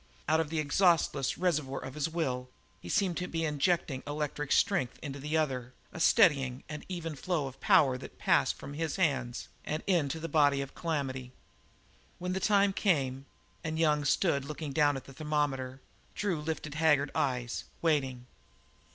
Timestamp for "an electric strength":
4.07-4.97